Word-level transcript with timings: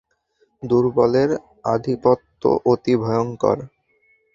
দুর্বলের 0.63 1.29
আধিপত্য 1.65 2.41
অতি 2.65 2.93
ভয়ংকর। 3.03 3.57